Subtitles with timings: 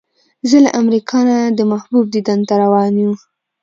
[0.49, 3.13] زه له امریکا نه د محبوب دیدن ته روان یو.